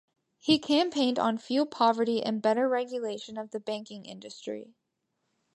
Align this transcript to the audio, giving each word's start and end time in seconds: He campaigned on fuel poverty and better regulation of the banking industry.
He 0.39 0.57
campaigned 0.57 1.19
on 1.19 1.37
fuel 1.37 1.67
poverty 1.67 2.23
and 2.23 2.41
better 2.41 2.67
regulation 2.67 3.37
of 3.37 3.51
the 3.51 3.59
banking 3.59 4.03
industry. 4.07 4.73